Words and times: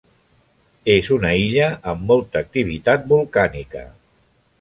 És 0.93 1.09
una 1.15 1.33
illa 1.41 1.67
amb 1.93 2.01
molta 2.13 2.41
activitat 2.45 3.05
volcànica. 3.13 3.83